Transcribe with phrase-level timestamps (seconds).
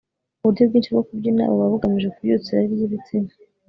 [0.41, 3.31] uburyo bwinshi bwo kubyina buba bugamije kubyutsa irari ry ibitsina